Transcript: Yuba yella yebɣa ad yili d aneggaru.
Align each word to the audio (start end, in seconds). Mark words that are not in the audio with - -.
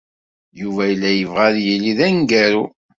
Yuba 0.61 0.83
yella 0.89 1.09
yebɣa 1.13 1.43
ad 1.47 1.57
yili 1.65 1.91
d 1.97 1.99
aneggaru. 2.05 2.63